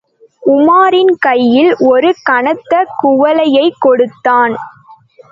[0.45, 4.55] உமாரின் கையில் ஒரு கனத்த குவளையைக் கொடுத்தான்.